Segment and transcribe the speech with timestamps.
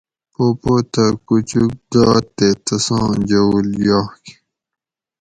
[0.33, 4.13] پوپوتہ کُچُک داد تے تساں جوؤڷ یاگ